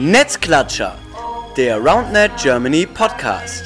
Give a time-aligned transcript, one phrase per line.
[0.00, 0.94] Netzklatscher,
[1.56, 3.64] der RoundNet Germany Podcast.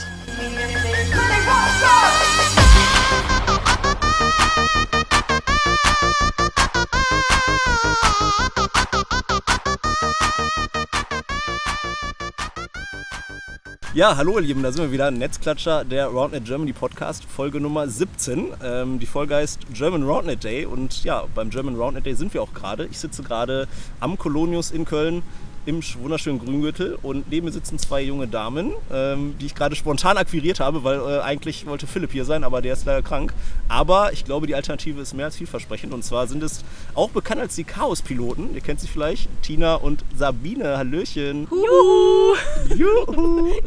[13.92, 15.10] Ja, hallo ihr Lieben, da sind wir wieder.
[15.10, 18.54] Netzklatscher, der RoundNet Germany Podcast, Folge Nummer 17.
[18.64, 22.42] Ähm, die Folge heißt German RoundNet Day und ja, beim German RoundNet Day sind wir
[22.42, 22.86] auch gerade.
[22.86, 23.68] Ich sitze gerade
[24.00, 25.22] am Kolonius in Köln
[25.64, 30.16] im wunderschönen Grüngürtel und neben mir sitzen zwei junge Damen, ähm, die ich gerade spontan
[30.16, 33.32] akquiriert habe, weil äh, eigentlich wollte Philipp hier sein, aber der ist leider krank.
[33.68, 37.40] Aber ich glaube, die Alternative ist mehr als vielversprechend und zwar sind es auch bekannt
[37.40, 38.54] als die Chaos-Piloten.
[38.54, 40.76] Ihr kennt sie vielleicht, Tina und Sabine.
[40.78, 41.46] Hallöchen.
[41.50, 42.76] Juhu!
[42.76, 43.52] Juhu!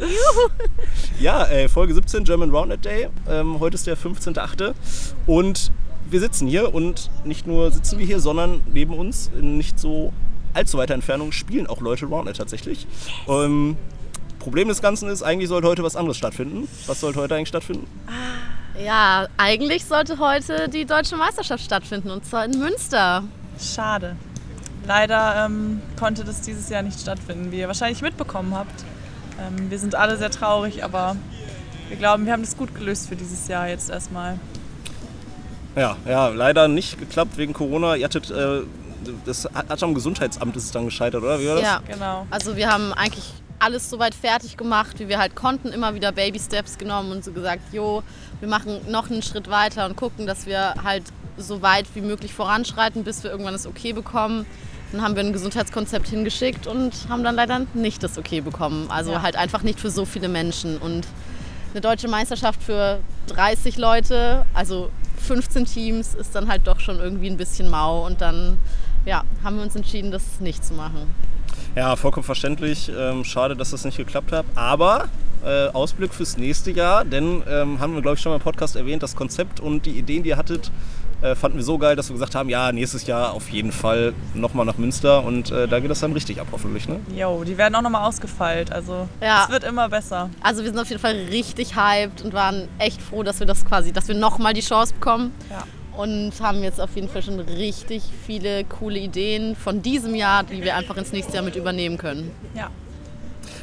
[1.19, 3.07] Ja, äh, Folge 17, German Roundnet Day.
[3.29, 4.73] Ähm, heute ist der 15.8.
[5.25, 5.71] Und
[6.09, 10.11] wir sitzen hier und nicht nur sitzen wir hier, sondern neben uns in nicht so
[10.55, 12.87] allzu weiter Entfernung spielen auch Leute Roundnet tatsächlich.
[13.27, 13.77] Ähm,
[14.39, 16.67] Problem des Ganzen ist, eigentlich sollte heute was anderes stattfinden.
[16.87, 17.87] Was sollte heute eigentlich stattfinden?
[18.83, 23.23] Ja, eigentlich sollte heute die deutsche Meisterschaft stattfinden und zwar in Münster.
[23.59, 24.15] Schade.
[24.85, 28.83] Leider ähm, konnte das dieses Jahr nicht stattfinden, wie ihr wahrscheinlich mitbekommen habt.
[29.39, 31.15] Ähm, wir sind alle sehr traurig, aber
[31.89, 34.39] wir glauben, wir haben das gut gelöst für dieses Jahr jetzt erstmal.
[35.75, 37.95] Ja, ja, leider nicht geklappt wegen Corona.
[37.95, 38.61] Ihr hattet, äh,
[39.25, 41.39] das hat am Gesundheitsamt ist es dann gescheitert, oder?
[41.39, 41.63] Wie war das?
[41.63, 42.25] Ja, Genau.
[42.31, 43.25] also wir haben eigentlich
[43.59, 47.31] alles soweit fertig gemacht, wie wir halt konnten, immer wieder Baby Steps genommen und so
[47.31, 48.03] gesagt, jo,
[48.39, 51.03] wir machen noch einen Schritt weiter und gucken, dass wir halt
[51.37, 54.45] so weit wie möglich voranschreiten, bis wir irgendwann das Okay bekommen.
[54.91, 58.89] Dann haben wir ein Gesundheitskonzept hingeschickt und haben dann leider nicht das Okay bekommen.
[58.89, 59.21] Also Ja.
[59.21, 60.77] halt einfach nicht für so viele Menschen.
[60.77, 61.07] Und
[61.71, 67.27] eine deutsche Meisterschaft für 30 Leute, also 15 Teams, ist dann halt doch schon irgendwie
[67.29, 68.05] ein bisschen mau.
[68.05, 68.57] Und dann
[69.05, 71.13] ja, haben wir uns entschieden, das nicht zu machen.
[71.75, 72.91] Ja, vollkommen verständlich.
[72.97, 74.45] Ähm, schade, dass das nicht geklappt hat.
[74.55, 75.05] Aber
[75.45, 78.75] äh, Ausblick fürs nächste Jahr, denn ähm, haben wir, glaube ich, schon mal im Podcast
[78.75, 80.71] erwähnt, das Konzept und die Ideen, die ihr hattet,
[81.21, 84.13] äh, fanden wir so geil, dass wir gesagt haben, ja, nächstes Jahr auf jeden Fall
[84.33, 86.87] nochmal nach Münster und äh, da geht das dann richtig ab, hoffentlich.
[86.89, 86.99] Ne?
[87.15, 88.71] Jo, die werden auch nochmal ausgefeilt.
[88.71, 89.43] Also Ja.
[89.45, 90.29] es wird immer besser.
[90.41, 93.65] Also wir sind auf jeden Fall richtig hyped und waren echt froh, dass wir das
[93.65, 95.31] quasi, dass wir nochmal die Chance bekommen.
[95.49, 95.63] Ja.
[95.97, 100.63] Und haben jetzt auf jeden Fall schon richtig viele coole Ideen von diesem Jahr, die
[100.63, 102.31] wir einfach ins nächste Jahr mit übernehmen können.
[102.55, 102.69] Ja.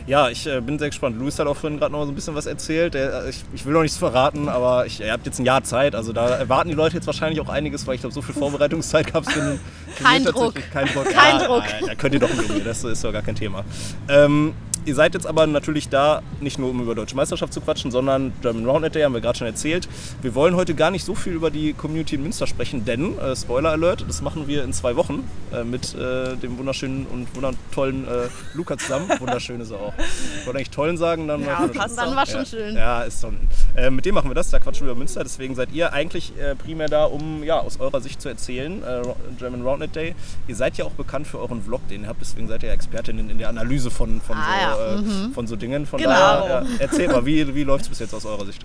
[0.05, 1.17] Ja, ich äh, bin sehr gespannt.
[1.17, 2.95] Luis hat auch vorhin gerade noch mal so ein bisschen was erzählt.
[2.95, 5.63] Der, äh, ich, ich will noch nichts verraten, aber ich, ihr habt jetzt ein Jahr
[5.63, 5.95] Zeit.
[5.95, 9.13] Also da erwarten die Leute jetzt wahrscheinlich auch einiges, weil ich glaube, so viel Vorbereitungszeit
[9.13, 9.61] gab es für den
[10.03, 10.55] Kein Druck.
[10.55, 11.05] tatsächlich- Kein Druck.
[11.05, 11.63] Kein Ja, Druck.
[11.87, 12.63] Da könnt ihr doch umgehen.
[12.65, 13.63] Das ist ja gar kein Thema.
[14.09, 14.55] Ähm,
[14.85, 18.33] Ihr seid jetzt aber natürlich da, nicht nur um über Deutsche Meisterschaft zu quatschen, sondern
[18.43, 19.89] German Roundnet Day haben wir gerade schon erzählt.
[20.23, 23.37] Wir wollen heute gar nicht so viel über die Community in Münster sprechen, denn, äh,
[23.37, 28.09] Spoiler Alert, das machen wir in zwei Wochen äh, mit äh, dem wunderschönen und wundertollen
[28.09, 29.09] äh, Luca zusammen.
[29.21, 29.95] Wunderschön ist er auch.
[29.99, 32.75] Ich wollte eigentlich tollen sagen, dann Ja, war passt Dann war schon ja, schön.
[32.75, 33.37] Ja, ist schon.
[33.77, 35.23] Äh, mit dem machen wir das, da quatschen wir über Münster.
[35.23, 38.83] Deswegen seid ihr eigentlich äh, primär da, um ja, aus eurer Sicht zu erzählen.
[38.83, 39.03] Äh,
[39.39, 40.15] German Roundnet Day.
[40.49, 42.75] Ihr seid ja auch bekannt für euren Vlog, den ihr habt, deswegen seid ihr ja
[42.75, 45.87] Expertinnen in der Analyse von, von, Ah, so, ja, äh, von so Dingen.
[45.87, 46.11] Von Genau.
[46.13, 48.63] daher, ja, erzähl mal, wie, wie läuft es bis jetzt aus eurer Sicht?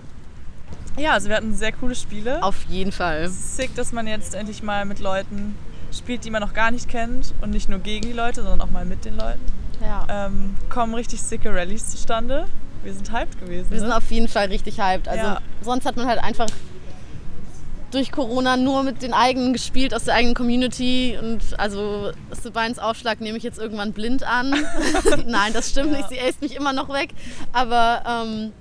[0.98, 2.42] Ja, also wir hatten sehr coole Spiele.
[2.42, 3.30] Auf jeden Fall.
[3.30, 5.56] Sick, dass man jetzt endlich mal mit Leuten
[5.92, 7.34] spielt, die man noch gar nicht kennt.
[7.42, 9.42] Und nicht nur gegen die Leute, sondern auch mal mit den Leuten.
[9.82, 10.08] Ja.
[10.28, 12.46] Ähm, kommen richtig sicke Rallyes zustande.
[12.84, 13.70] Wir sind hyped gewesen.
[13.70, 13.96] Wir sind ne?
[13.98, 15.08] auf jeden Fall richtig hyped.
[15.08, 15.42] Also Ja.
[15.62, 16.48] sonst hat man halt einfach
[17.92, 23.22] durch Corona nur mit den eigenen gespielt aus der eigenen Community und also Sabines Aufschlag
[23.22, 24.54] nehme ich jetzt irgendwann blind an.
[25.26, 25.98] Nein, das stimmt Ja.
[25.98, 26.10] nicht.
[26.10, 27.12] Sie äst mich immer noch weg.
[27.54, 28.52] Aber ähm,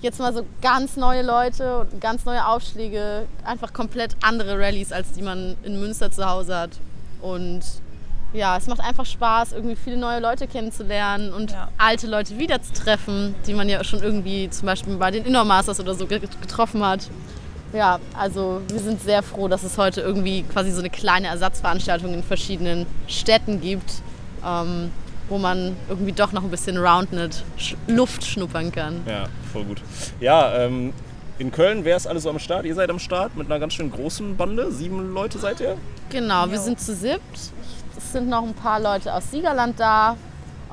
[0.00, 5.12] jetzt mal so ganz neue Leute und ganz neue Aufschläge, einfach komplett andere Rallyes, als
[5.12, 6.70] die man in Münster zu Hause hat.
[7.22, 7.60] Und
[8.32, 11.68] ja, es macht einfach Spaß, irgendwie viele neue Leute kennenzulernen und Ja.
[11.78, 15.94] alte Leute wiederzutreffen, die man ja schon irgendwie zum Beispiel bei den Indoor Masters oder
[15.94, 17.08] so ge- getroffen hat.
[17.74, 22.14] Ja, also wir sind sehr froh, dass es heute irgendwie quasi so eine kleine Ersatzveranstaltung
[22.14, 23.94] in verschiedenen Städten gibt,
[24.46, 24.92] ähm,
[25.28, 29.02] wo man irgendwie doch noch ein bisschen Roundnet Sch Luft schnuppern kann.
[29.06, 29.82] Ja, voll gut.
[30.20, 30.92] Ja, ähm,
[31.38, 32.64] in Köln wäre es alles so am Start.
[32.64, 34.70] Ihr seid am Start mit einer ganz schön großen Bande.
[34.70, 35.76] Sieben Leute seid ihr.
[36.10, 37.20] Genau, wir sind zu siebt.
[37.96, 40.16] Es sind noch ein paar Leute aus Siegerland da,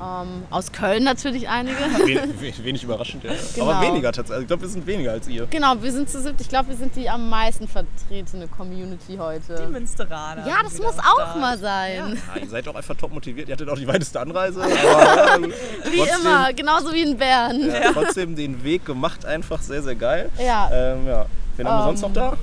[0.02, 1.76] ähm, aus Köln natürlich einige.
[2.04, 3.32] Wen, we- wenig überraschend, ja.
[3.54, 3.70] Genau.
[3.70, 4.42] Aber weniger tatsächlich.
[4.42, 5.46] Ich glaube, wir sind weniger als ihr.
[5.46, 6.40] Genau, wir sind zu siebt.
[6.40, 9.54] Ich glaube, wir sind die am meisten vertretene Community heute.
[9.66, 10.46] Die Münsteraner.
[10.46, 12.18] ja, das muss auch mal sein.
[12.34, 13.48] Ja, ihr seid auch einfach top motiviert.
[13.48, 14.62] Ihr hattet auch die weiteste Anreise.
[14.62, 15.52] Aber, ja, gut.
[15.90, 17.60] Wie Trotzdem- immer, genauso wie in Bern.
[17.70, 20.30] Ja, Trotzdem den Weg gemacht, einfach sehr, sehr geil.
[20.38, 20.70] Ja.
[20.72, 21.26] Ähm, ja.
[21.56, 22.36] Wen haben wir Ähm, sonst noch da?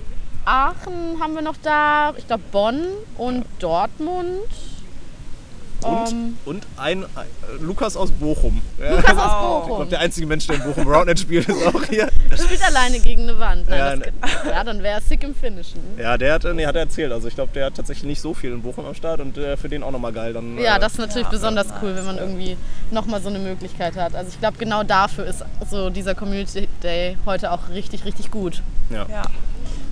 [0.46, 2.80] Aachen haben wir noch da, ich glaube Bonn
[3.18, 4.40] und Dortmund.
[5.82, 7.28] Und, Ähm, und ein, ein
[7.62, 8.62] Lukas aus Bochum.
[8.80, 8.96] Ja.
[8.98, 9.66] Lukas aus Ich Bochum.
[9.68, 12.10] glaube, der einzige Mensch, der in Bochum Roundnet spielt, ist auch hier.
[12.34, 13.70] Spielt alleine gegen eine Wand.
[13.70, 14.04] Nein, Ja, das,
[14.44, 15.80] geht- ja dann wäre er sick im Finishen.
[15.98, 17.12] Ja, der hat, nee, hat er erzählt.
[17.14, 19.56] Also ich glaube, der hat tatsächlich nicht so viel in Bochum am Start und äh,
[19.58, 20.34] für den auch nochmal geil.
[20.34, 22.58] Dann, Ja, äh, das ist natürlich besonders cool, wenn man irgendwie
[22.92, 24.16] nochmal so eine Möglichkeit hat.
[24.16, 28.62] Also ich glaube, genau dafür ist so dieser Community Day heute auch richtig, richtig gut.
[28.90, 29.06] ja.
[29.10, 29.24] Ja.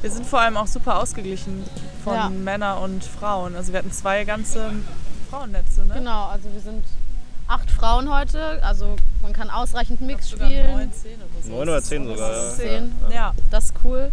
[0.02, 1.64] Wir sind vor allem auch super ausgeglichen
[2.04, 2.30] von Ja.
[2.30, 3.56] Männern und Frauen.
[3.56, 4.72] Also wir hatten zwei ganze
[5.30, 5.94] Frauennetze, ne?
[5.96, 6.84] Genau, also wir sind
[7.48, 10.72] acht Frauen heute, also man kann ausreichend Mix Sogar spielen.
[10.72, 11.52] neun, zehn oder so.
[11.52, 12.32] Neun oder zehn sogar.
[12.32, 12.50] Ja.
[12.52, 12.96] Zehn.
[13.14, 13.34] Ja.
[13.52, 14.12] Das ist cool.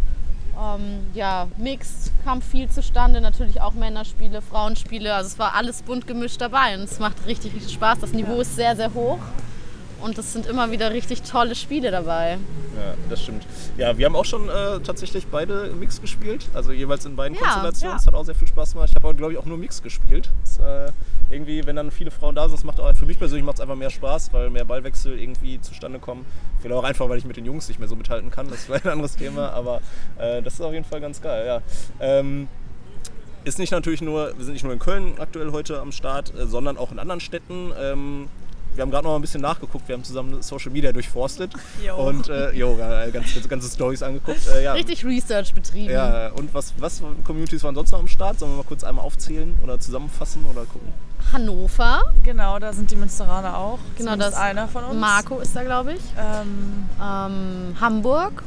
[0.56, 6.06] Ähm, ja, Mixed kam viel zustande, natürlich auch Männerspiele, Frauenspiele, also es war alles bunt
[6.06, 7.98] gemischt dabei und es macht richtig, richtig Spaß.
[8.00, 9.18] Das Niveau ist sehr, sehr hoch
[10.04, 12.32] und es sind immer wieder richtig tolle Spiele dabei.
[12.76, 13.46] Ja, das stimmt.
[13.78, 16.46] Ja, wir haben auch schon äh, tatsächlich beide Mix gespielt.
[16.52, 17.96] Also jeweils in beiden Ja, Konstellationen.
[17.96, 18.00] ja.
[18.00, 18.90] Es hat auch sehr viel Spaß gemacht.
[18.90, 20.30] Ich habe aber, glaube ich, auch nur Mix gespielt.
[20.42, 20.92] Das, äh,
[21.30, 23.60] irgendwie, wenn dann viele Frauen da sind, das macht auch für mich persönlich macht es
[23.62, 26.26] einfach mehr Spaß, weil mehr Ballwechsel irgendwie zustande kommen.
[26.60, 28.48] Vielleicht auch einfach, weil ich mit den Jungs nicht mehr so mithalten kann.
[28.48, 29.80] Das ist vielleicht ein anderes Thema, aber
[30.18, 31.46] äh, das ist auf jeden Fall ganz geil.
[31.46, 31.62] Ja.
[32.00, 32.46] Ähm,
[33.44, 36.46] ist nicht natürlich nur, wir sind nicht nur in Köln aktuell heute am Start, äh,
[36.46, 37.72] sondern auch in anderen Städten.
[37.78, 38.28] Ähm,
[38.74, 41.52] wir haben gerade noch mal ein bisschen nachgeguckt, wir haben zusammen Social Media durchforstet
[41.84, 41.96] Jo.
[41.96, 44.46] und äh, jo, ganz, ganz, ganze Stories angeguckt.
[44.48, 44.72] Äh, ja.
[44.72, 45.92] Richtig Research betrieben.
[45.92, 48.38] Ja, und was, was für Communities waren sonst noch am Start?
[48.38, 50.92] Sollen wir mal kurz einmal aufzählen oder zusammenfassen oder gucken?
[51.32, 53.78] Hannover, Genau, da sind die Münsteraner auch.
[53.96, 55.00] Genau, das- einer von uns.
[55.00, 56.00] Marco ist da, glaube ich.
[56.18, 58.42] Ähm, Ähm, Hamburg.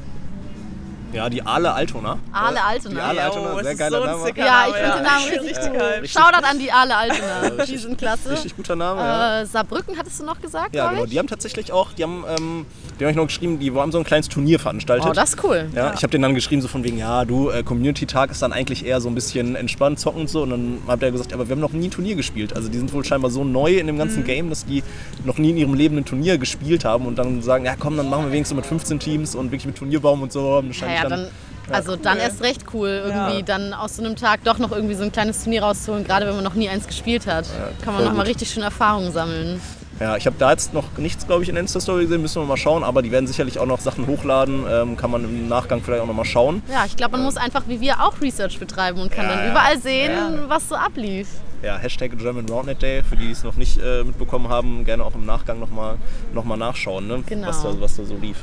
[1.13, 2.17] Ja, die Aale Altona.
[2.31, 2.95] Aale Äh, Altona.
[2.95, 4.31] Die Aale Ja, Altona, sehr geiler so ein Name.
[4.37, 5.11] Ja, ich finde den ja.
[5.11, 5.77] Namen richtig Richtig cool.
[5.79, 6.07] geil.
[6.07, 7.65] Shoutout an die Aale Altona.
[7.65, 8.31] Die sind klasse.
[8.31, 9.41] Richtig guter Name, ja.
[9.41, 11.03] Äh, Saarbrücken hattest du noch gesagt, Ja, genau.
[11.05, 11.09] ich?
[11.11, 12.65] Die haben tatsächlich auch, die haben, ähm,
[12.99, 15.07] die haben euch noch geschrieben, die haben so ein kleines Turnier veranstaltet.
[15.09, 15.69] Oh, das ist cool.
[15.73, 18.51] Ja, ich habe den dann geschrieben, so von wegen, ja, du, äh, Community-Tag ist dann
[18.53, 20.43] eigentlich eher so ein bisschen entspannt, zocken und so.
[20.43, 22.55] Und dann hat er gesagt, aber wir haben noch nie ein Turnier gespielt.
[22.55, 24.83] Also die sind wohl scheinbar so neu in dem ganzen Game, dass die
[25.23, 28.09] noch nie in ihrem Leben ein Turnier gespielt haben und dann sagen, ja komm, dann
[28.09, 30.57] machen wir wenigstens mit 15 Teams und wirklich mit Turnierbaum und so.
[30.57, 33.41] Und Ja, wahrscheinlich ja, dann, also dann erst recht cool, irgendwie Ja.
[33.41, 36.35] dann aus so einem Tag doch noch irgendwie so ein kleines Turnier rauszuholen, gerade wenn
[36.35, 37.45] man noch nie eins gespielt hat.
[37.83, 38.27] Kann man voll noch mal gut.
[38.29, 39.59] richtig schön Erfahrungen sammeln.
[39.99, 42.45] Ja, ich habe da jetzt noch nichts, glaube ich, in der Insta-Story gesehen, müssen wir
[42.45, 45.81] mal schauen, aber die werden sicherlich auch noch Sachen hochladen, ähm, kann man im Nachgang
[45.81, 46.61] vielleicht auch noch mal schauen.
[46.71, 49.45] Ja, ich glaube, man muss einfach wie wir auch Research betreiben und kann Ja, dann
[49.45, 49.51] ja.
[49.51, 50.33] überall sehen, Ja.
[50.49, 51.27] was so ablief.
[51.63, 55.03] Ja, Hashtag German Roundnet Day, für die, die es noch nicht äh, mitbekommen haben, gerne
[55.03, 55.95] auch im Nachgang nochmal
[56.31, 57.23] noch mal nachschauen, ne?
[57.25, 57.47] Genau.
[57.47, 58.37] was, da, was da so lief.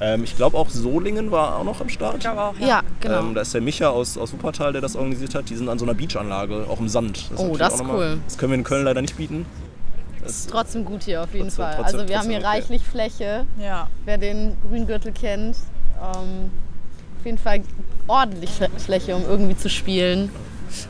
[0.00, 2.16] Ähm, ich glaube auch Solingen war auch noch am Start.
[2.16, 3.20] ich glaube auch, Ja, genau.
[3.20, 5.48] Ähm, da ist der Micha aus, aus Wuppertal, der das organisiert hat.
[5.48, 7.30] Die sind an so einer Beachanlage, auch im Sand.
[7.30, 8.18] Oh, natürlich das ist noch mal- cool.
[8.26, 9.46] Das können wir in Köln leider nicht bieten.
[10.24, 11.74] ist trotzdem gut hier auf jeden Trotzdem- Fall.
[11.76, 12.46] trotzdem- also wir haben hier okay.
[12.46, 13.46] reichlich Fläche.
[13.62, 13.88] ja.
[14.04, 15.56] Wer den Grüngürtel kennt,
[16.02, 16.50] ähm,
[17.20, 17.60] auf jeden Fall
[18.08, 20.30] ordentlich Fl- Fläche, um irgendwie zu spielen.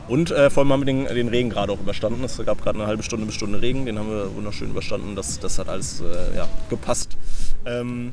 [0.08, 2.24] Und äh, vor allem haben wir den, den Regen gerade auch überstanden.
[2.24, 5.14] Es gab gerade eine halbe Stunde bis Stunde Regen, den haben wir wunderschön überstanden.
[5.14, 7.16] Das, das hat alles äh, ja, gepasst.
[7.66, 8.12] Ähm,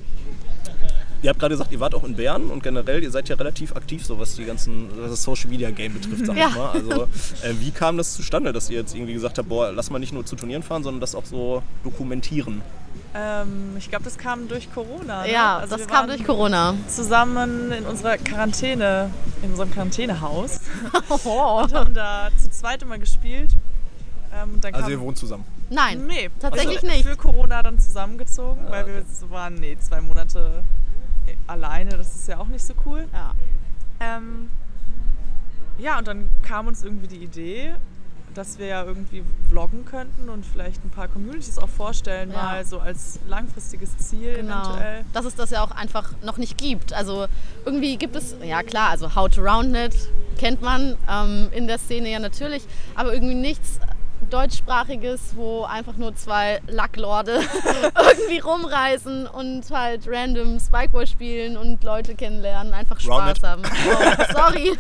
[1.24, 3.76] ihr habt gerade gesagt, ihr wart auch in Bern und generell, ihr seid ja relativ
[3.76, 6.50] aktiv, so was die ganzen was das Social Media Game betrifft, sag Ja.
[6.50, 6.70] ich mal.
[6.72, 7.04] Also
[7.42, 10.14] äh, wie kam das zustande, dass ihr jetzt irgendwie gesagt habt, boah, lass mal nicht
[10.14, 12.62] nur zu Turnieren fahren, sondern das auch so dokumentieren?
[13.16, 15.24] Ähm, ich glaube, das kam durch Corona.
[15.24, 15.32] Ne?
[15.32, 16.74] Ja, Also das wir kam waren durch Corona.
[16.88, 19.10] Zusammen in unserer Quarantäne,
[19.44, 20.60] in unserem Quarantänehaus
[21.24, 21.62] Oh.
[21.64, 23.52] und haben da zu zweit immer gespielt.
[24.34, 25.46] Ähm, Also kam, ihr wohnt zusammen.
[25.70, 27.08] Nein, Nee, tatsächlich also nicht.
[27.08, 30.64] Für Corona dann zusammengezogen, weil wir so waren, nee, zwei Monate
[31.48, 33.08] alleine, das ist ja auch nicht so cool.
[33.14, 33.34] Ja.
[34.00, 34.50] Ähm,
[35.78, 37.74] ja, und dann kam uns irgendwie die Idee,
[38.34, 42.44] dass wir ja irgendwie vloggen könnten und vielleicht ein paar Communities auch vorstellen, Ja.
[42.44, 44.62] mal so als langfristiges Ziel Genau.
[44.72, 45.06] eventuell.
[45.14, 46.94] Dass es das ja auch einfach noch nicht gibt.
[46.94, 47.28] Also
[47.66, 49.94] irgendwie gibt es, ja klar, also How to Roundnet
[50.40, 52.64] kennt man ähm, in der Szene ja natürlich,
[52.96, 53.80] aber irgendwie nichts
[54.30, 57.42] deutschsprachiges, wo einfach nur zwei Lacklorde
[58.12, 63.44] irgendwie rumreisen und halt random Spikeball spielen und Leute kennenlernen, einfach Spaß Roundnet.
[63.44, 63.64] haben.
[63.86, 64.74] Oh, sorry,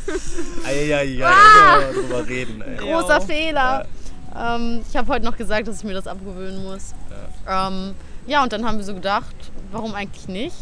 [0.65, 1.79] Eieiei, Ah!
[1.93, 2.61] drüber reden.
[2.61, 2.77] Ey.
[2.77, 3.25] großer Jo.
[3.25, 3.85] Fehler.
[4.35, 6.93] Ähm, ich habe heute noch gesagt, dass ich mir das abgewöhnen muss.
[7.45, 7.67] Ja.
[7.67, 7.93] Ähm,
[8.25, 9.35] ja, und dann haben wir so gedacht,
[9.71, 10.55] warum eigentlich nicht?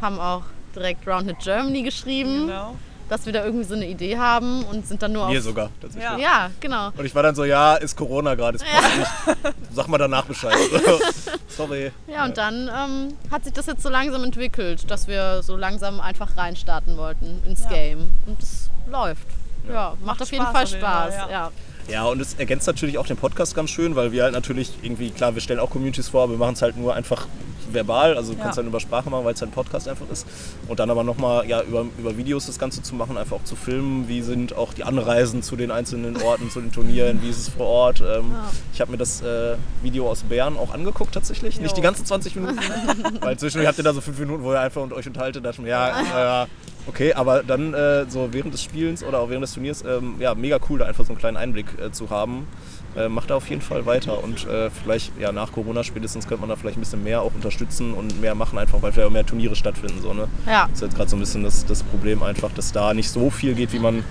[0.00, 0.42] Haben auch
[0.74, 2.76] direkt Roundnet Germany geschrieben, Genau.
[3.08, 5.44] Dass wir da irgendwie so eine Idee haben und sind dann nur Mir auf...
[5.44, 6.10] sogar, tatsächlich.
[6.10, 6.18] Ja.
[6.18, 6.90] Ja, genau.
[6.96, 9.54] Und ich war dann so, ja, ist Corona gerade, es passt nicht.
[9.72, 10.56] Sag mal danach Bescheid.
[11.48, 11.92] Sorry.
[12.06, 16.00] Ja, und dann ähm, hat sich das jetzt so langsam entwickelt, dass wir so langsam
[16.00, 17.68] einfach reinstarten wollten ins Ja.
[17.70, 18.10] Game.
[18.26, 19.26] Und es läuft.
[19.68, 21.14] Ja, macht, Macht auf jeden Spaß Fall auf jeden Spaß.
[21.16, 21.50] Fall, ja.
[21.88, 22.04] Ja.
[22.04, 25.34] Und es ergänzt natürlich auch den Podcast ganz schön, weil wir halt natürlich irgendwie, klar,
[25.34, 27.26] wir stellen auch Communities vor, aber wir machen es halt nur einfach
[27.72, 28.44] verbal, also du Ja.
[28.44, 30.26] kannst dann über Sprache machen, weil es halt ein Podcast einfach ist.
[30.68, 33.56] Und dann aber nochmal ja, über, über Videos das Ganze zu machen, einfach auch zu
[33.56, 37.38] filmen, wie sind auch die Anreisen zu den einzelnen Orten, zu den Turnieren, wie ist
[37.38, 38.00] es vor Ort.
[38.00, 38.50] Ähm, Ja.
[38.74, 41.76] Ich habe mir das äh, Video aus Bern auch angeguckt tatsächlich, nicht Jo.
[41.76, 42.58] die ganzen 20 Minuten,
[43.20, 45.52] weil zwischendurch habt ihr da so fünf Minuten, wo ihr einfach und euch unterhaltet, da
[45.58, 46.46] mir, ja, äh,
[46.86, 50.34] okay, aber dann äh, so während des Spielens oder auch während des Turniers, ähm, ja,
[50.34, 52.46] mega cool, da einfach so einen kleinen Einblick äh, zu haben.
[52.94, 56.42] Äh, macht da auf jeden Fall weiter und äh, vielleicht ja nach Corona spätestens könnte
[56.42, 59.12] man da vielleicht ein bisschen mehr auch unterstützen und mehr machen einfach, weil vielleicht auch
[59.12, 60.28] mehr Turniere stattfinden so ne.
[60.46, 63.08] Ja, Das ist jetzt gerade so ein bisschen das, das Problem einfach, dass da nicht
[63.08, 64.04] so viel geht, wie man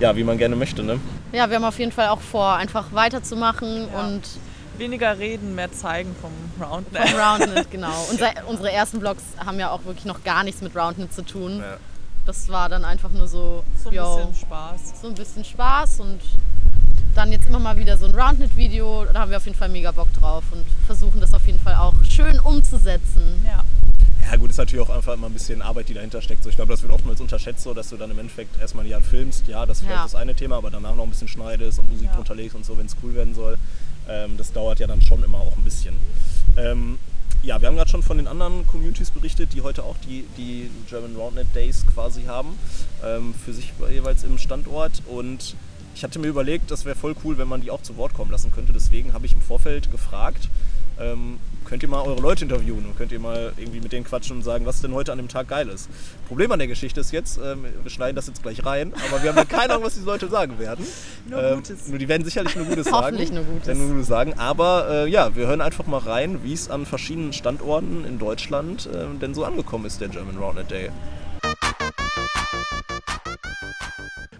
[0.00, 1.00] ja wie man gerne möchte ne.
[1.32, 4.00] ja, wir haben auf jeden Fall auch vor, einfach weiterzumachen Ja.
[4.06, 4.20] und
[4.76, 6.30] Weniger reden, mehr zeigen vom
[6.62, 7.08] Roundnet.
[7.08, 8.06] vom Roundnet, genau.
[8.10, 11.60] Unser, unsere ersten Vlogs haben ja auch wirklich noch gar nichts mit Roundnet zu tun.
[11.60, 11.78] Ja.
[12.26, 14.80] Das war dann einfach nur so, So ein yo, bisschen Spaß.
[15.00, 16.20] so ein bisschen Spaß und
[17.14, 19.06] dann jetzt immer mal wieder so ein Roundnet-Video.
[19.12, 21.76] Da haben wir auf jeden Fall mega Bock drauf und versuchen das auf jeden Fall
[21.76, 23.42] auch schön umzusetzen.
[23.44, 23.64] Ja.
[24.28, 26.42] Ja gut, ist natürlich auch einfach immer ein bisschen Arbeit, die dahinter steckt.
[26.42, 28.90] So, ich glaube, das wird oftmals unterschätzt, so, dass du dann im Endeffekt erstmal ein
[28.90, 29.46] Jahr filmst.
[29.46, 30.02] Ja, das ist vielleicht Ja.
[30.02, 32.14] das eine Thema, aber danach noch ein bisschen schneidest und Musik Ja.
[32.16, 33.56] drunter legst und so, wenn es cool werden soll.
[34.08, 35.94] Ähm, das dauert ja dann schon immer auch ein bisschen.
[36.56, 36.98] Ähm,
[37.46, 40.68] ja, wir haben gerade schon von den anderen Communities berichtet, die heute auch die, die
[40.88, 42.58] German Roundnet Days quasi haben,
[43.04, 45.02] ähm, für sich jeweils im Standort.
[45.06, 45.54] Und
[45.94, 48.32] ich hatte mir überlegt, das wäre voll cool, wenn man die auch zu Wort kommen
[48.32, 48.72] lassen könnte.
[48.72, 50.48] Deswegen habe ich im Vorfeld gefragt,
[51.00, 54.36] ähm, könnt ihr mal eure Leute interviewen und könnt ihr mal irgendwie mit denen quatschen
[54.36, 55.88] und sagen, was denn heute an dem Tag geil ist.
[56.28, 59.30] Problem an der Geschichte ist jetzt, ähm, wir schneiden das jetzt gleich rein, aber wir
[59.30, 60.86] haben ja keine Ahnung, was diese Leute sagen werden.
[61.28, 61.88] Nur Ähm, Gutes.
[61.88, 63.04] Nur die werden sicherlich nur Gutes sagen.
[63.04, 63.76] Hoffentlich nur Gutes.
[63.76, 64.34] Nur Gutes sagen.
[64.38, 68.86] Aber äh, ja, wir hören einfach mal rein, wie es an verschiedenen Standorten in Deutschland
[68.86, 70.90] äh, denn so angekommen ist, der German Roundnet Day.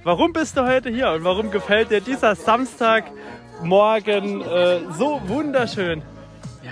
[0.05, 6.03] Warum bist du heute hier und warum gefällt dir dieser Samstagmorgen äh, so wunderschön?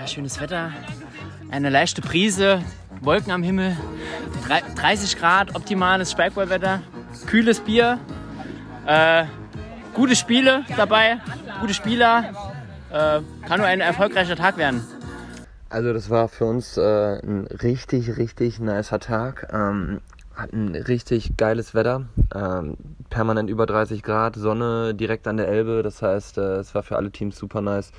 [0.07, 0.71] Schönes Wetter,
[1.51, 2.61] eine leichte Brise,
[3.01, 3.75] Wolken am Himmel,
[4.47, 6.81] drei- 30 Grad, optimales Spikeballwetter,
[7.25, 7.99] kühles Bier,
[8.85, 9.25] äh,
[9.93, 11.17] gute Spiele dabei,
[11.59, 12.25] gute Spieler.
[12.91, 14.81] Äh, kann nur ein erfolgreicher Tag werden.
[15.69, 19.47] Also das war für uns äh, ein richtig, richtig nicer Tag.
[19.51, 19.99] Ähm,
[20.35, 22.05] hatten richtig geiles Wetter.
[22.33, 22.77] Ähm,
[23.09, 25.81] permanent über 30 Grad, Sonne direkt an der Elbe.
[25.83, 27.91] Das heißt, äh, es war für alle Teams super nice.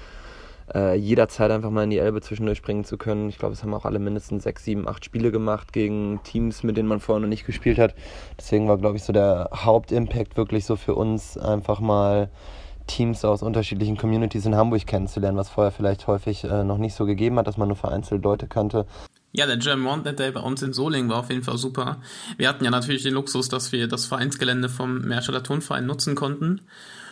[0.74, 3.28] Äh, jederzeit einfach mal in die Elbe zwischendurch springen zu können.
[3.28, 6.76] Ich glaube, es haben auch alle mindestens sechs, sieben, acht Spiele gemacht gegen Teams, mit
[6.76, 7.94] denen man vorher noch nicht gespielt hat.
[8.38, 12.30] Deswegen war, glaube ich, so der Hauptimpact wirklich so für uns einfach mal
[12.86, 17.06] Teams aus unterschiedlichen Communities in Hamburg kennenzulernen, was vorher vielleicht häufig äh, noch nicht so
[17.06, 18.86] gegeben hat, dass man nur vereinzelt Leute kannte.
[19.36, 22.00] Ja, der German Roundnet Day bei uns in Solingen war auf jeden Fall super.
[22.38, 26.62] Wir hatten ja natürlich den Luxus, dass wir das Vereinsgelände vom Meerstaller Turnverein nutzen konnten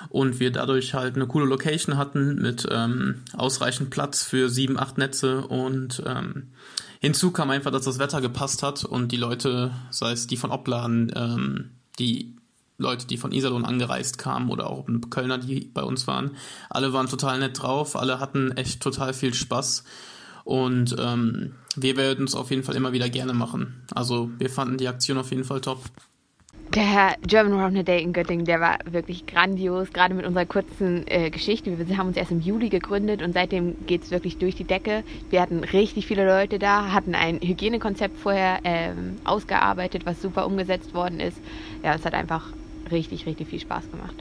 [0.09, 4.97] und wir dadurch halt eine coole Location hatten mit ähm, ausreichend Platz für sieben, acht
[4.97, 6.52] Netze und ähm,
[6.99, 10.50] hinzu kam einfach, dass das Wetter gepasst hat und die Leute, sei es die von
[10.50, 12.35] Opladen, ähm, die
[12.78, 16.31] Leute, die von Iserlohn angereist kamen oder auch Kölner, die bei uns waren,
[16.71, 19.85] alle waren total nett drauf, alle hatten echt total viel Spaß
[20.45, 23.85] und ähm, wir werden es auf jeden Fall immer wieder gerne machen.
[23.95, 25.81] Also wir fanden die Aktion auf jeden Fall top.
[26.75, 31.31] Der German Roundnet Day in Göttingen, der war wirklich grandios, gerade mit unserer kurzen äh,
[31.31, 31.78] Geschichte.
[31.78, 35.04] Wir haben uns erst im Juli gegründet und seitdem geht es wirklich durch die Decke.
[35.31, 40.95] Wir hatten richtig viele Leute da, hatten ein Hygienekonzept vorher ähm, ausgearbeitet, was super umgesetzt
[40.95, 41.38] worden ist.
[41.85, 42.52] Ja, es hat einfach
[42.90, 44.16] richtig, richtig viel Spaß gemacht.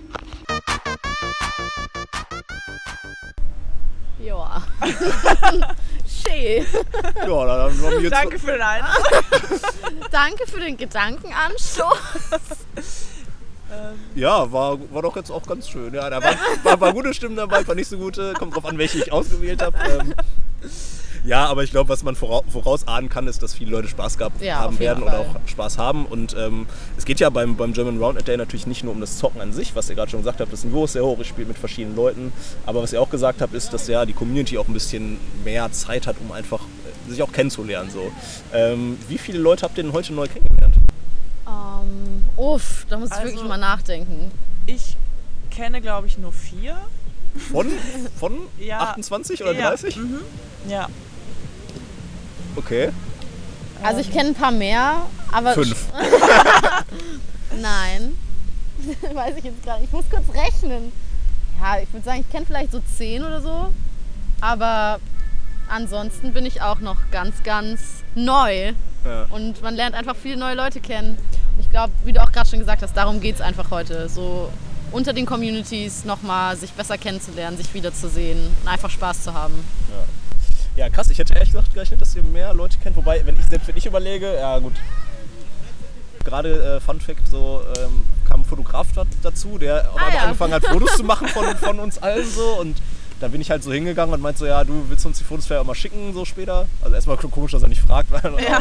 [4.24, 4.64] Ja.
[6.08, 6.66] Schön.
[7.28, 10.12] Ja, dann haben wir jetzt Danke für den Einblick.
[10.12, 11.98] Danke für den Gedankenanstoß.
[14.16, 15.94] Ja, war, war doch jetzt auch ganz schön.
[15.94, 18.34] Ja, da waren war, war gute Stimmen dabei, war nicht so gute.
[18.34, 19.78] Kommt drauf an, welche ich ausgewählt habe.
[19.80, 20.14] Ähm,
[21.26, 24.42] ja, aber ich glaube, was man vora- vorausahnen kann, ist, dass viele Leute Spaß gehabt
[24.42, 25.22] Ja, haben werden oder Fall.
[25.22, 26.06] auch Spaß haben.
[26.06, 29.18] Und ähm, es geht ja beim, beim German Roundnet Day natürlich nicht nur um das
[29.18, 30.52] Zocken an sich, was ihr gerade schon gesagt habt.
[30.52, 32.34] Das Niveau ist sehr hoch, ich spiele mit verschiedenen Leuten.
[32.66, 35.72] Aber was ihr auch gesagt habt, ist, dass ja die Community auch ein bisschen mehr
[35.72, 36.60] Zeit hat, um einfach
[37.08, 37.90] äh, sich auch kennenzulernen.
[37.92, 38.12] So.
[38.54, 40.76] Ähm, wie viele Leute habt ihr denn heute neu kennengelernt?
[41.48, 44.32] Ähm, uff, da muss ich Also- wirklich mal nachdenken.
[44.66, 44.98] Ich
[45.52, 46.78] kenne, glaube ich, nur vier.
[47.52, 47.68] Von,
[48.20, 48.80] von Ja.
[48.92, 49.98] 28 oder Ja, 30?
[49.98, 50.20] Mhm.
[50.70, 50.88] Ja.
[52.56, 52.90] Okay.
[53.82, 55.88] Also ich kenne ein paar mehr, aber Fünf.
[57.62, 58.18] nein.
[59.14, 59.78] Weiß ich jetzt nicht.
[59.84, 60.92] Ich muss kurz rechnen.
[61.62, 63.74] Ja, ich würde sagen, ich kenne vielleicht so zehn oder so.
[64.42, 65.00] Aber
[65.70, 68.74] ansonsten bin ich auch noch ganz, ganz neu.
[69.06, 69.26] Ja.
[69.30, 71.18] Und man lernt einfach viele neue Leute kennen.
[71.60, 74.10] Ich glaube, wie du auch gerade schon gesagt hast, darum geht es einfach heute.
[74.10, 74.50] So
[74.92, 79.54] unter den Communities nochmal sich besser kennenzulernen, sich wiederzusehen und einfach Spaß zu haben.
[79.90, 80.06] Ja,
[80.90, 82.96] krass, ich hätte ehrlich gesagt gerechnet, dass ihr mehr Leute kennt.
[82.96, 84.74] Wobei, wenn ich selbst wenn ich überlege, ja gut.
[86.24, 90.14] Gerade äh, Fun Fact, so ähm, kam ein Fotograf da- dazu, der auf Ah, einmal
[90.16, 90.22] ja.
[90.24, 92.78] angefangen hat, Fotos zu machen von, von uns allen so und
[93.20, 95.46] da bin ich halt so hingegangen und meinte so, ja, du willst uns die Fotos
[95.46, 96.66] vielleicht auch mal schicken, so später.
[96.82, 98.10] Also erstmal komisch, dass er nicht fragt.
[98.12, 98.60] Weil, Ja.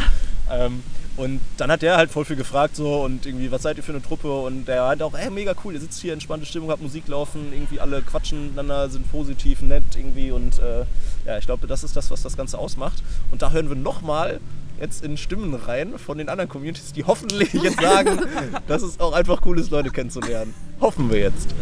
[0.51, 0.83] Ähm,
[1.15, 3.91] und dann hat der halt voll viel gefragt so und irgendwie, was seid ihr für
[3.91, 4.35] eine Truppe?
[4.35, 7.53] Und der hat auch, ey, mega cool, ihr sitzt hier, entspannte Stimmung, habt Musik laufen,
[7.53, 10.85] irgendwie alle quatschen miteinander, sind positiv, nett irgendwie und äh,
[11.25, 13.03] ja, ich glaube, das ist das, was das Ganze ausmacht.
[13.31, 14.39] Und da hören wir nochmal
[14.79, 18.19] jetzt in Stimmen rein von den anderen Communities, die hoffentlich jetzt sagen,
[18.67, 20.53] dass es auch einfach cool ist, Leute kennenzulernen.
[20.81, 21.53] Hoffen wir jetzt.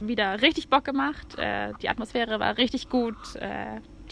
[0.00, 1.38] wieder richtig Bock gemacht.
[1.38, 3.16] Äh, die Atmosphäre war richtig gut.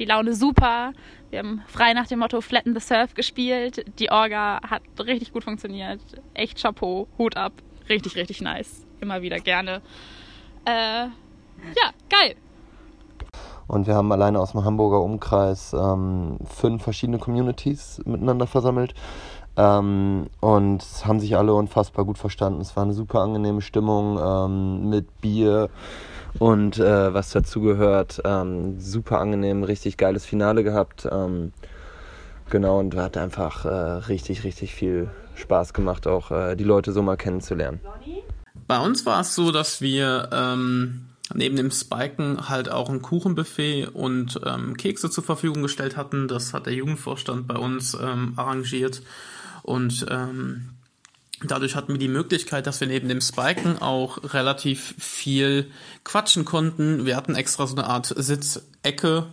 [0.00, 0.94] Die Laune super.
[1.28, 3.84] Wir haben frei nach dem Motto Flatten the Surf gespielt.
[3.98, 6.00] Die Orga hat richtig gut funktioniert.
[6.32, 7.52] Echt Chapeau, Hut ab.
[7.86, 8.86] Richtig, richtig nice.
[9.02, 9.82] Immer wieder gerne.
[10.64, 12.34] Äh, ja, geil.
[13.66, 18.94] Und wir haben alleine aus dem Hamburger Umkreis ähm, fünf verschiedene Communities miteinander versammelt.
[19.58, 22.62] Ähm, und haben sich alle unfassbar gut verstanden.
[22.62, 25.68] Es war eine super angenehme Stimmung ähm, mit Bier
[26.38, 28.20] und äh, was dazugehört.
[28.24, 31.08] Ähm, super angenehm, richtig geiles Finale gehabt.
[31.10, 31.52] Ähm,
[32.48, 37.02] genau, und hat einfach äh, richtig, richtig viel Spaß gemacht, auch äh, die Leute so
[37.02, 37.80] mal kennenzulernen.
[38.66, 43.86] Bei uns war es so, dass wir ähm, neben dem Spiken halt auch ein Kuchenbuffet
[43.86, 46.28] und ähm, Kekse zur Verfügung gestellt hatten.
[46.28, 49.02] Das hat der Jugendvorstand bei uns ähm, arrangiert.
[49.62, 50.70] Und ähm,
[51.44, 55.70] dadurch hatten wir die Möglichkeit, dass wir neben dem Spiken auch relativ viel
[56.04, 57.06] quatschen konnten.
[57.06, 59.26] Wir hatten extra so eine Art Sitzecke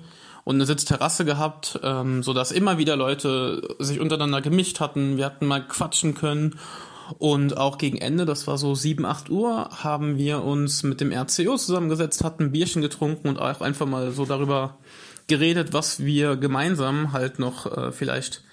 [0.43, 5.17] und eine Sitzterrasse gehabt, ähm, so dass immer wieder Leute sich untereinander gemischt hatten.
[5.17, 6.57] Wir hatten mal quatschen können.
[7.19, 11.13] Und auch gegen Ende, das war so 7, 8 Uhr, haben wir uns mit dem
[11.13, 14.77] RCO zusammengesetzt, hatten ein Bierchen getrunken und auch einfach mal so darüber
[15.27, 18.43] geredet, was wir gemeinsam halt noch äh, vielleicht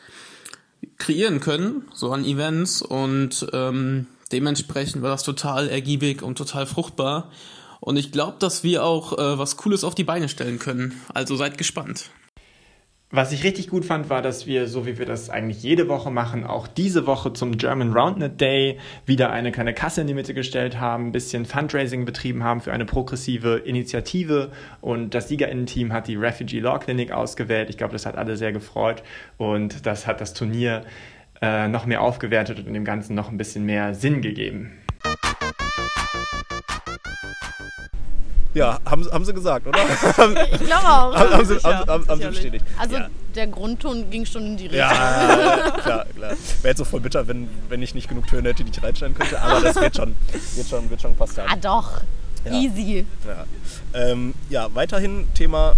[0.98, 2.82] kreieren können, so an Events.
[2.82, 7.30] Und ähm, dementsprechend war das total ergiebig und total fruchtbar.
[7.80, 11.00] Und ich glaube, dass wir auch äh, was Cooles auf die Beine stellen können.
[11.12, 12.10] Also seid gespannt.
[13.16, 16.10] Was ich richtig gut fand, war, dass wir, so wie wir das eigentlich jede Woche
[16.10, 20.34] machen, auch diese Woche zum German Roundnet Day wieder eine kleine Kasse in die Mitte
[20.34, 24.50] gestellt haben, ein bisschen Fundraising betrieben haben für eine progressive Initiative
[24.80, 27.70] und das Siegerinnen-Team hat die Refugee Law Clinic ausgewählt.
[27.70, 29.04] Ich glaube, das hat alle sehr gefreut
[29.38, 30.82] und das hat das Turnier
[31.40, 34.72] äh, noch mehr aufgewertet und dem Ganzen noch ein bisschen mehr Sinn gegeben.
[38.54, 39.78] Ja, haben, haben sie gesagt, oder?
[40.52, 41.14] Ich glaube auch.
[41.14, 42.64] haben, sie, haben, haben, haben sie bestätigt.
[42.78, 43.08] Also ja.
[43.34, 44.78] der Grundton ging schon in die Richtung.
[44.78, 46.30] Ja, klar, klar.
[46.30, 49.14] Wäre jetzt so voll bitter, wenn, wenn ich nicht genug Töne hätte, die ich reinstellen
[49.14, 50.14] könnte, aber das wird schon,
[50.54, 52.00] wird schon, wird schon passt Ah doch,
[52.44, 52.52] Ja.
[52.52, 53.06] easy.
[53.26, 53.44] Ja.
[53.92, 55.74] Ähm, ja, weiterhin Thema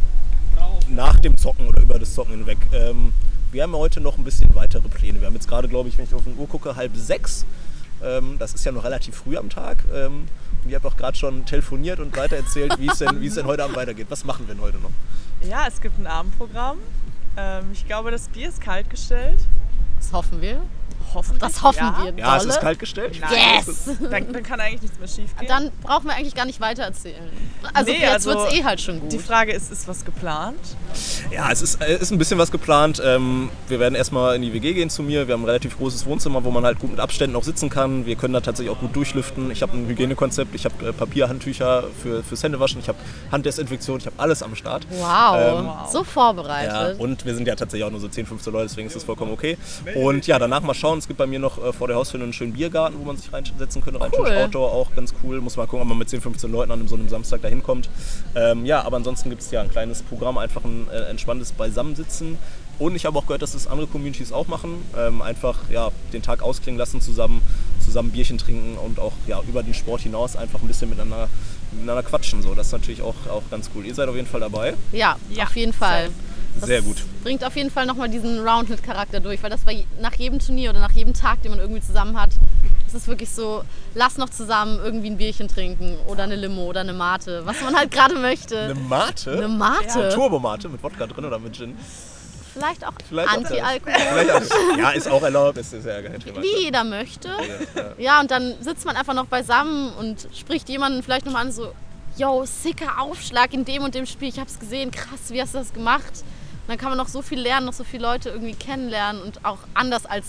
[0.88, 2.58] nach dem Zocken oder über das Zocken hinweg.
[2.72, 3.12] Ähm,
[3.52, 5.20] wir haben ja heute noch ein bisschen weitere Pläne.
[5.20, 7.46] Wir haben jetzt gerade, glaube ich, wenn ich auf die Uhr gucke, halb sechs.
[8.04, 9.78] Ähm, das ist ja noch relativ früh am Tag.
[9.94, 10.28] Ähm,
[10.66, 13.34] und ihr habt auch gerade schon telefoniert und weiter erzählt, wie es denn, wie es
[13.34, 14.08] denn heute Abend weitergeht.
[14.10, 14.90] Was machen wir denn heute noch?
[15.48, 16.78] Ja, es gibt ein Abendprogramm.
[17.36, 19.38] Ähm, ich glaube, das Bier ist kalt gestellt.
[20.06, 20.62] Das hoffen wir.
[21.14, 21.40] Hoffentlich.
[21.40, 22.04] Das hoffen ja.
[22.04, 22.18] wir.
[22.18, 22.54] Ja, es dolle.
[22.54, 23.16] ist kalt gestellt.
[23.16, 23.90] Yes!
[24.10, 25.48] Dann, dann kann eigentlich nichts mehr schief gehen.
[25.48, 27.22] Dann brauchen wir eigentlich gar nicht weiter erzählen.
[27.72, 29.12] Also Nee, jetzt also wird es eh halt schon gut.
[29.12, 30.58] Die Frage ist, ist was geplant?
[31.30, 33.00] Ja, es ist, äh, ist ein bisschen was geplant.
[33.04, 35.26] Ähm, wir werden erstmal in die WG gehen zu mir.
[35.26, 38.04] Wir haben ein relativ großes Wohnzimmer, wo man halt gut mit Abständen auch sitzen kann.
[38.04, 39.50] Wir können da tatsächlich auch gut durchlüften.
[39.50, 40.54] Ich habe ein Hygienekonzept.
[40.54, 42.80] Ich habe äh, Papierhandtücher für, fürs Händewaschen.
[42.80, 42.98] Ich habe
[43.32, 43.98] Handdesinfektion.
[43.98, 44.86] Ich habe alles am Start.
[44.90, 47.00] wow, Ähm, so Ja, vorbereitet.
[47.00, 49.32] und wir sind ja tatsächlich auch nur so 10, 15 Leute, deswegen ist das vollkommen
[49.32, 49.56] okay.
[49.96, 50.98] Und ja, danach mal schauen.
[50.98, 53.32] Es gibt bei mir noch äh, vor der Haustür einen schönen Biergarten, wo man sich
[53.32, 54.00] reinsetzen könnte.
[54.00, 54.28] Rein Cool.
[54.30, 55.40] Outdoor auch ganz cool.
[55.40, 57.88] Muss mal gucken, ob man mit 10, 15 Leuten an so einem Samstag da hinkommt.
[58.34, 62.38] Ähm, ja, aber ansonsten gibt es ja ein kleines Programm, einfach ein äh, entspanntes Beisammensitzen.
[62.78, 64.82] Und ich habe auch gehört, dass das andere Communities auch machen.
[64.98, 67.40] Ähm, einfach ja, den Tag ausklingen lassen zusammen,
[67.82, 71.28] zusammen Bierchen trinken und auch ja, über den Sport hinaus einfach ein bisschen miteinander,
[71.72, 72.42] miteinander quatschen.
[72.42, 72.54] So.
[72.54, 73.86] Das ist natürlich auch, auch ganz cool.
[73.86, 74.74] Ihr seid auf jeden Fall dabei.
[74.92, 76.10] Ja, Ja, auf jeden Fall.
[76.58, 76.96] Das Sehr gut.
[77.22, 80.80] Bringt auf jeden Fall nochmal diesen Roundnet-Charakter durch, weil das bei nach jedem Turnier oder
[80.80, 82.30] nach jedem Tag, den man irgendwie zusammen hat,
[82.86, 83.62] ist es wirklich so,
[83.94, 87.76] lass noch zusammen irgendwie ein Bierchen trinken oder eine Limo oder eine Mate, was man
[87.76, 88.58] halt gerade möchte.
[88.58, 89.32] Eine Mate?
[89.32, 90.08] Eine Mate?
[90.14, 91.76] Turbomate mit Wodka drin oder mit Gin?
[92.54, 92.94] Vielleicht auch.
[93.14, 94.78] Anti-Alkohol.
[94.78, 96.40] Ja, ist auch erlaubt, ist, ist ja kein Thema.
[96.40, 97.28] Wie jeder möchte.
[97.28, 97.84] Ja.
[97.98, 101.72] Ja, und dann sitzt man einfach noch beisammen und spricht jemanden vielleicht nochmal an, so,
[102.16, 105.58] yo, sicker Aufschlag in dem und dem Spiel, ich hab's gesehen, krass, wie hast du
[105.58, 106.24] das gemacht?
[106.68, 109.58] Dann kann man noch so viel lernen, noch so viele Leute irgendwie kennenlernen und auch
[109.74, 110.26] anders als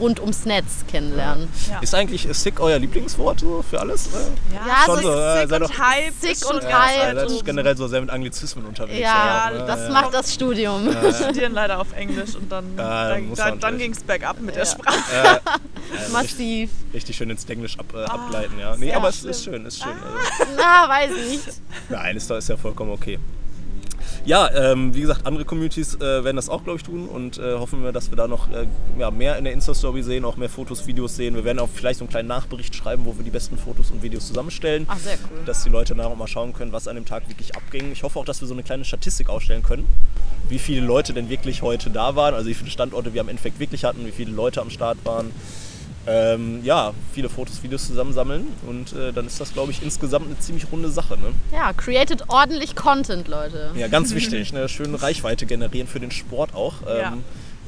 [0.00, 1.48] rund ums Netz kennenlernen.
[1.70, 1.78] Ja.
[1.80, 4.06] Ist eigentlich Sick euer Lieblingswort so für alles?
[4.06, 4.10] Äh,
[4.54, 6.12] Ja, Schon so so, äh, Sick sei und doch- Hype.
[6.20, 7.16] Sick ist und ja, Hype.
[7.18, 8.98] seid und- generell so sehr mit Anglizismen unterwegs.
[8.98, 9.64] Ja, auch, ne?
[9.66, 9.90] das Ja.
[9.90, 10.86] macht das Studium.
[11.02, 14.40] Wir studieren leider auf Englisch und dann, Ja, dann, muss dann, dann ging es bergab
[14.40, 14.70] mit der Ja.
[14.70, 14.98] Sprache.
[15.14, 15.40] Ja,
[16.12, 16.70] Massiv.
[16.94, 18.74] richtig schön ins Englisch ab, äh, ableiten, ja.
[18.76, 19.92] Nee, aber es ist schön, ist schön.
[19.92, 21.60] Also, Na, weiß nicht.
[21.90, 23.18] nein, ist, ist ja vollkommen okay.
[24.26, 27.54] Ja, ähm, wie gesagt, andere Communities äh, werden das auch, glaube ich, tun und äh,
[27.54, 28.66] hoffen wir, dass wir da noch äh,
[28.98, 31.34] ja, mehr in der Insta-Story sehen, auch mehr Fotos, Videos sehen.
[31.34, 34.02] Wir werden auch vielleicht so einen kleinen Nachbericht schreiben, wo wir die besten Fotos und
[34.02, 34.86] Videos zusammenstellen.
[34.88, 35.44] Ach, sehr cool.
[35.44, 37.92] Dass die Leute nachher auch mal schauen können, was an dem Tag wirklich abging.
[37.92, 39.86] Ich hoffe auch, dass wir so eine kleine Statistik aufstellen können,
[40.48, 43.60] wie viele Leute denn wirklich heute da waren, also wie viele Standorte wir am Endeffekt
[43.60, 45.32] wirklich hatten, wie viele Leute am Start waren.
[46.06, 50.38] Ähm, ja, viele Fotos, Videos zusammensammeln und äh, dann ist das, glaube ich, insgesamt eine
[50.38, 51.14] ziemlich runde Sache.
[51.14, 51.32] Ne?
[51.52, 53.70] Ja, created ordentlich Content, Leute.
[53.74, 56.74] Ja, ganz wichtig, eine schöne Reichweite generieren für den Sport auch.
[56.86, 57.16] Ähm, Ja.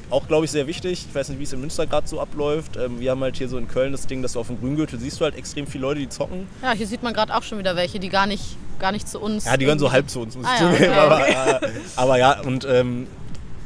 [0.09, 1.05] Auch, glaube ich, sehr wichtig.
[1.09, 2.77] Ich weiß nicht, wie es in Münster gerade so abläuft.
[2.77, 5.01] Ähm, wir haben halt hier so in Köln das Ding, dass du auf dem Grüngürtel
[5.01, 6.47] siehst du halt extrem viele Leute, die zocken.
[6.63, 9.19] Ja, hier sieht man gerade auch schon wieder welche, die gar nicht, gar nicht zu
[9.19, 9.47] uns.
[9.47, 10.93] Ja, die gehören so halb zu uns, muss Ah, ich ja, zugeben.
[10.93, 11.01] okay.
[11.01, 13.09] Aber, äh, aber ja, und ähm,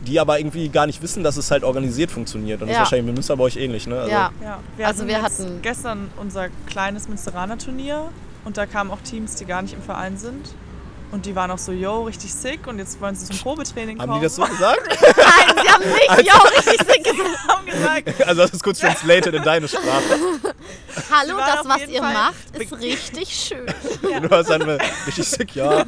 [0.07, 2.61] die aber irgendwie gar nicht wissen, dass es halt organisiert funktioniert.
[2.63, 2.83] Und das Ja.
[2.83, 3.99] ist wahrscheinlich in Münster bei euch ähnlich, ne?
[3.99, 4.31] Also, Ja.
[4.43, 8.09] Ja, wir Also hatten wir hatten- gestern unser kleines Münsteraner Turnier
[8.45, 10.47] und da kamen auch Teams, die gar nicht im Verein sind.
[11.13, 14.13] Und die waren auch so, yo, richtig sick und jetzt wollen sie zum Probetraining kommen.
[14.13, 14.81] Haben die das so gesagt?
[14.89, 17.49] Nein, sie haben nicht ja, richtig sick gesagt.
[17.49, 17.67] haben
[18.07, 19.83] gesagt, also das ist kurz translated in deine Sprache.
[21.11, 23.67] Hallo, das, was ihr Fall macht, ist richtig schön.
[24.23, 25.85] Du hast dann richtig sick, ja.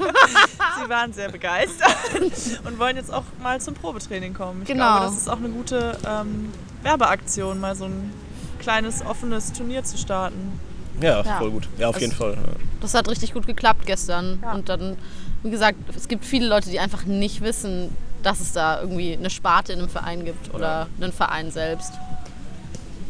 [0.83, 1.97] Sie waren sehr begeistert
[2.65, 4.63] und wollen jetzt auch mal zum Probetraining kommen.
[4.63, 4.85] Ich Genau.
[4.99, 8.13] glaube, das ist auch eine gute ähm, Werbeaktion, mal so ein
[8.59, 10.59] kleines offenes Turnier zu starten.
[11.01, 11.39] Ja, Ja.
[11.39, 11.69] voll gut.
[11.79, 12.37] Ja, auf Also- jeden Fall.
[12.81, 14.41] Das hat richtig gut geklappt gestern.
[14.43, 14.53] Ja.
[14.55, 14.97] Und dann,
[15.43, 19.31] wie gesagt, es gibt viele Leute, die einfach nicht wissen, dass es da irgendwie eine
[19.31, 21.93] Sparte in einem Verein gibt oder einen Verein selbst.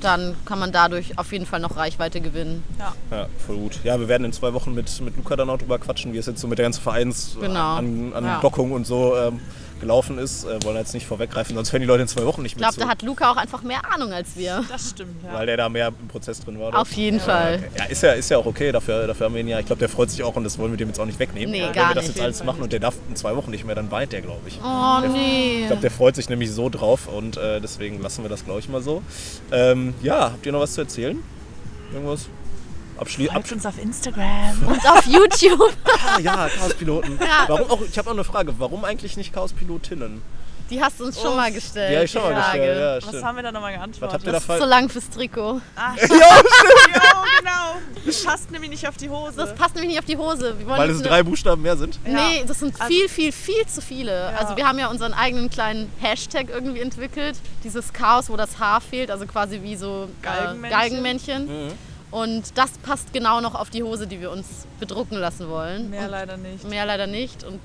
[0.02, 2.64] Dann kann man dadurch auf jeden Fall noch Reichweite gewinnen.
[2.78, 2.92] Ja.
[3.10, 3.78] Ja, voll gut.
[3.84, 6.26] Ja, wir werden in zwei Wochen mit, mit Luca dann auch drüber quatschen, wie es
[6.26, 7.76] jetzt so mit der ganzen Vereins Genau.
[7.76, 8.40] an, an Ja.
[8.40, 9.40] Dockung und so ähm,
[9.82, 10.44] gelaufen ist.
[10.44, 12.66] Äh, wollen jetzt nicht vorweggreifen, sonst hören die Leute in zwei Wochen nicht Ich mit
[12.66, 14.64] glaube, da hat Luca auch einfach mehr Ahnung als wir.
[14.70, 15.34] Das stimmt, ja.
[15.34, 16.68] weil der da mehr im Prozess drin war.
[16.68, 16.78] oder?
[16.78, 17.62] Auf jeden Fall.
[17.76, 19.58] Ja, ist ja, ist ja auch okay, dafür, dafür haben wir ihn ja.
[19.58, 21.50] Ich glaube, der freut sich auch und das wollen wir dem jetzt auch nicht wegnehmen.
[21.50, 22.16] Nee, Wenn gar wir das nicht.
[22.16, 24.48] jetzt alles machen und der darf in zwei Wochen nicht mehr, dann weint der, glaube
[24.48, 24.58] ich.
[24.64, 25.62] Oh nee.
[25.62, 28.60] Ich glaube, der freut sich nämlich so drauf und äh, deswegen lassen wir das, glaube
[28.60, 29.02] ich, mal so.
[29.50, 31.18] Ähm, ja, habt ihr noch was zu erzählen?
[31.92, 32.28] Irgendwas?
[32.98, 34.62] Abschli Folgt uns auf Instagram.
[34.66, 35.72] Und auf YouTube.
[36.04, 37.18] Ah, ja, Chaospiloten.
[37.20, 37.44] Ja.
[37.46, 38.54] Warum auch, ich habe noch eine Frage.
[38.58, 40.20] Warum eigentlich nicht Chaospilotinnen?
[40.68, 41.90] Die hast du uns schon mal gestellt.
[41.90, 42.58] Die habe ich schon mal Frage.
[42.58, 42.78] gestellt.
[42.80, 43.24] Ja, Was stimmt.
[43.24, 44.02] haben wir da nochmal geantwortet?
[44.02, 45.60] Was habt ihr da Das ist zu lang fürs Trikot.
[45.76, 47.76] Ach, Ja, jo, genau.
[48.04, 49.32] Das passt nämlich nicht auf die Hose.
[49.36, 50.58] Das passt nämlich nicht auf die Hose.
[50.58, 51.98] Wir wollen Weil es drei Buchstaben mehr sind.
[52.04, 54.36] Nee, das sind Also- viel, viel, viel zu viele.
[54.38, 57.36] Also wir haben ja unseren eigenen kleinen Hashtag irgendwie entwickelt.
[57.64, 60.70] Dieses Chaos, wo das Haar fehlt, also quasi wie so äh, Galgenmännchen.
[60.80, 61.48] Galgenmännchen.
[62.12, 64.46] Und das passt genau noch auf die Hose, die wir uns
[64.78, 65.90] bedrucken lassen wollen.
[65.90, 66.68] Mehr Und leider nicht.
[66.68, 67.42] mehr leider nicht.
[67.42, 67.58] Und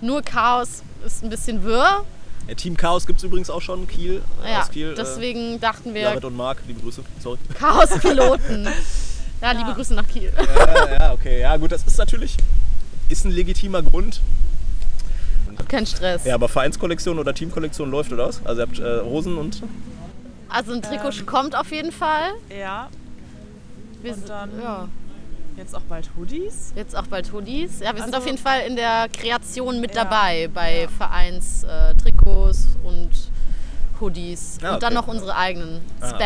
[0.00, 2.04] nur Chaos ist ein bisschen wirr.
[2.48, 3.86] Ja, Team Chaos gibt es übrigens auch schon.
[3.88, 4.22] Kiel.
[4.44, 4.94] äh, Ja, aus Kiel.
[4.96, 7.02] deswegen dachten äh, wir Jared und Marc, liebe Grüße.
[7.20, 7.38] Sorry.
[7.58, 8.68] Chaos-Piloten.
[9.40, 10.32] Ja, liebe Grüße nach Kiel.
[10.38, 11.40] ja, ja, okay.
[11.40, 12.36] Ja, gut, das ist natürlich
[13.08, 14.20] ist ein legitimer Grund.
[15.66, 16.24] Kein Stress.
[16.24, 18.40] Ja, aber Vereinskollektion oder Teamkollektion läuft oder was?
[18.46, 19.60] Also ihr habt äh, Hosen und.
[20.48, 21.26] Also ein Trikot Ähm.
[21.26, 22.30] kommt auf jeden Fall.
[22.56, 22.88] Ja,
[24.02, 24.88] Wir Und sind- dann- ja.
[25.56, 26.72] jetzt auch bald Hoodies.
[26.74, 27.80] Jetzt auch bald Hoodies.
[27.80, 30.88] Ja, wir sind Also- auf jeden Fall in der Kreation mit Ja, dabei bei ja.
[30.88, 33.10] Vereins äh, Trikots und
[34.00, 34.58] Hoodies.
[34.62, 35.02] Ah, Und dann okay.
[35.06, 36.18] noch unsere eigenen Ah, okay.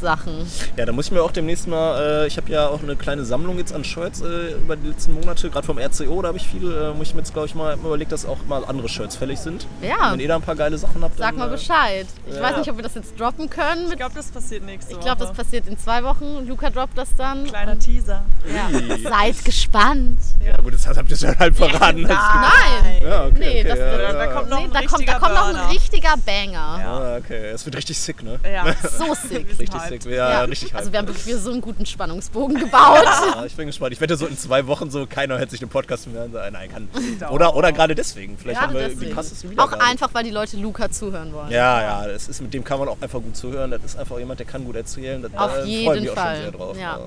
[0.00, 0.46] Sachen.
[0.76, 3.24] Ja, da muss ich mir auch demnächst mal, äh, ich habe ja auch eine kleine
[3.24, 6.46] Sammlung jetzt an Shirts äh, über die letzten Monate, gerade vom RCO, da habe ich
[6.46, 9.16] viel, äh, muss ich mir jetzt glaube ich mal überlegt, dass auch mal andere Shirts
[9.16, 9.66] fällig sind.
[9.82, 10.12] Ja.
[10.12, 12.06] Wenn ihr da ein paar geile Sachen habt, Sag dann, mal äh, Bescheid.
[12.26, 12.42] Ich ja.
[12.42, 13.90] weiß nicht, ob wir das jetzt droppen können.
[13.90, 15.04] Ich glaube, das passiert nächste ich Woche.
[15.04, 16.46] glaube, das passiert in zwei Wochen.
[16.46, 17.44] Luca droppt das dann.
[17.44, 18.22] Kleiner Teaser.
[18.54, 18.68] Ja.
[19.10, 20.18] Seid gespannt.
[20.44, 22.02] Ja gut, das habt ihr schon halb verraten.
[22.02, 23.02] Nein.
[23.02, 24.26] Ja, okay, nee, okay, das, ja, ja, da ja.
[24.32, 26.58] kommt noch nee, ein da, kommt, da richtiger kommt noch ein richtiger Banger.
[26.58, 28.38] Ah, okay, es wird richtig sick, ne?
[28.44, 28.74] Ja.
[28.82, 29.58] So sick.
[29.58, 30.16] Wir Richtig hyped.
[30.18, 30.40] ja, Ja.
[30.44, 33.04] richtig Also wir haben wirklich so einen guten Spannungsbogen gebaut.
[33.04, 33.92] Ja, ich bin gespannt.
[33.92, 36.32] Ich wette so in zwei Wochen so, keiner hört sich den Podcast mehr an.
[36.32, 36.88] Nein, nein, kann.
[37.30, 38.36] Oder, oder gerade deswegen.
[38.38, 39.14] Vielleicht haben Gerade wir die deswegen.
[39.14, 39.80] krassesten Auch Wiedergaben.
[39.80, 41.50] einfach, weil die Leute Luca zuhören wollen.
[41.50, 43.70] Ja, ja, das ist, mit dem kann man auch einfach gut zuhören.
[43.70, 45.22] Das ist einfach jemand, der kann gut erzählen.
[45.22, 46.76] Das, Auf äh, jeden freuen wir auch Fall, schon sehr drauf.
[46.78, 46.96] ja.
[46.96, 47.00] Äh,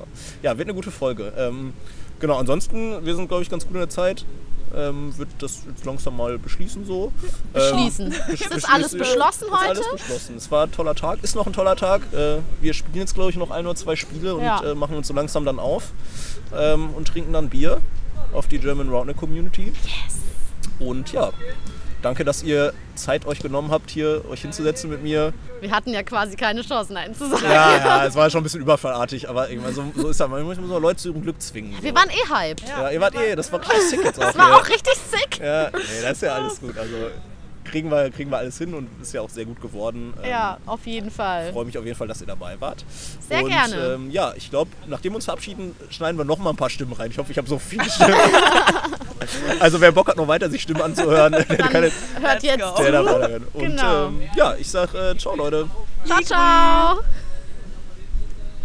[0.43, 1.33] ja, wird eine gute Folge.
[1.37, 1.73] Ähm,
[2.19, 4.25] genau, ansonsten, wir sind, glaube ich, ganz gut in der Zeit.
[4.75, 7.11] Ähm, wird das jetzt langsam mal beschließen so.
[7.53, 8.07] Beschließen.
[8.07, 9.69] Ähm, besch- Ist das alles beschlossen ist heute?
[9.69, 10.35] alles beschlossen.
[10.37, 12.01] Es war ein toller Tag, ist noch ein toller Tag.
[12.13, 14.63] Äh, wir spielen jetzt, glaube ich, noch ein oder zwei Spiele und Ja.
[14.63, 15.91] äh, machen uns so langsam dann auf
[16.55, 17.81] ähm, und trinken dann Bier
[18.33, 19.73] auf die German Roundneck Community.
[19.83, 20.15] Yes.
[20.79, 21.31] Und ja,
[22.01, 25.33] danke, dass ihr Zeit euch genommen habt, hier euch hinzusetzen mit mir.
[25.59, 27.43] Wir hatten ja quasi keine Chance, Nein zu sagen.
[27.43, 30.29] Ja, ja, es war schon ein bisschen überfallartig, aber irgendwann so, so ist das.
[30.29, 31.75] Man muss so Leute zu ihrem Glück zwingen.
[31.81, 32.67] Wir waren eh hyped.
[32.67, 34.25] Ja, ihr wart eh, das war richtig sick jetzt auch.
[34.25, 34.55] Das war hier.
[34.55, 35.39] auch richtig sick.
[35.39, 36.77] Ja, nee, das ist ja alles gut.
[36.77, 36.95] Also
[37.71, 40.13] kriegen wir, kriegen wir alles hin und ist ja auch sehr gut geworden.
[40.21, 41.51] Ähm, Ja, auf jeden Fall.
[41.51, 42.83] freue mich auf jeden Fall, dass ihr dabei wart.
[43.27, 43.75] Sehr und, gerne.
[43.95, 46.93] Ähm, ja, ich glaube, nachdem wir uns verabschieden, schneiden wir noch mal ein paar Stimmen
[46.93, 47.09] rein.
[47.11, 48.13] Ich hoffe, ich habe so viele Stimmen.
[49.59, 53.41] also wer Bock hat, noch weiter sich Stimmen anzuhören, der kann jetzt Hört jetzt der.
[53.53, 54.07] Und Genau.
[54.07, 55.67] ähm, ja, ich sag äh, ciao Leute.
[56.05, 56.99] Ciao, ciao.